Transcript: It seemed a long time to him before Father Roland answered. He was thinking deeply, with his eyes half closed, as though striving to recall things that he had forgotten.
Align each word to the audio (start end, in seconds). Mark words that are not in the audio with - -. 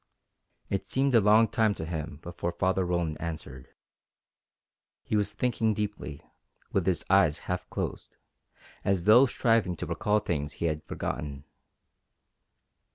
It 0.67 0.87
seemed 0.87 1.13
a 1.13 1.21
long 1.21 1.47
time 1.47 1.75
to 1.75 1.85
him 1.85 2.21
before 2.23 2.53
Father 2.53 2.83
Roland 2.83 3.21
answered. 3.21 3.67
He 5.03 5.15
was 5.15 5.33
thinking 5.33 5.75
deeply, 5.75 6.23
with 6.71 6.87
his 6.87 7.05
eyes 7.07 7.37
half 7.45 7.69
closed, 7.69 8.15
as 8.83 9.03
though 9.03 9.27
striving 9.27 9.75
to 9.75 9.85
recall 9.85 10.17
things 10.17 10.53
that 10.53 10.57
he 10.57 10.65
had 10.65 10.83
forgotten. 10.85 11.43